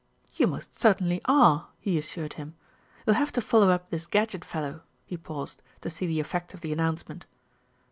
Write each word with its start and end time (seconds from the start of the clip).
"You 0.33 0.47
most 0.47 0.79
certainly 0.79 1.21
are," 1.25 1.67
he 1.79 1.95
assured 1.99 2.33
him. 2.33 2.55
"You'll 3.05 3.17
have 3.17 3.31
to 3.33 3.39
follow 3.39 3.69
up 3.69 3.91
this 3.91 4.07
Gadgett 4.07 4.43
fellow," 4.43 4.81
he 5.05 5.15
paused, 5.15 5.61
to 5.81 5.91
see 5.91 6.07
the 6.07 6.19
effect 6.19 6.55
of 6.55 6.61
the 6.61 6.73
announcement. 6.73 7.27